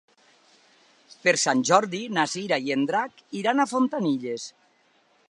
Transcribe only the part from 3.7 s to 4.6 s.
Fontanilles.